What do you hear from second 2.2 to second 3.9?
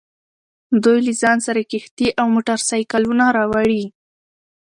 موټر سایکلونه راوړي